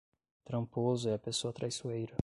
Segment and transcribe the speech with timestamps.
[0.47, 2.15] Tramposo é a pessoa traiçoeira